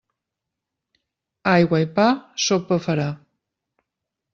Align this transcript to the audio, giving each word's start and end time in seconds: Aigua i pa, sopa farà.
Aigua 1.53 1.83
i 1.85 1.91
pa, 2.01 2.09
sopa 2.49 2.83
farà. 2.89 3.11